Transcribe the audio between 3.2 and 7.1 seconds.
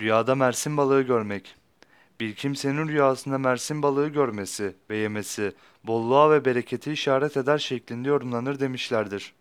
mersin balığı görmesi ve yemesi bolluğa ve bereketi